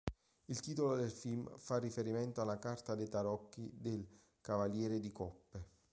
Il 0.45 0.59
titolo 0.61 0.95
del 0.95 1.11
film 1.11 1.47
fa 1.57 1.77
riferimento 1.77 2.41
alla 2.41 2.57
carta 2.57 2.95
dei 2.95 3.07
tarocchi 3.07 3.69
del 3.71 4.03
"cavaliere 4.41 4.99
di 4.99 5.11
coppe". 5.11 5.67